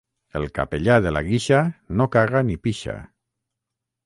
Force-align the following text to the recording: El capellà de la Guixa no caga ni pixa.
El 0.37 0.45
capellà 0.59 0.95
de 1.07 1.11
la 1.13 1.23
Guixa 1.27 1.59
no 2.01 2.09
caga 2.17 2.43
ni 2.49 2.57
pixa. 2.65 2.97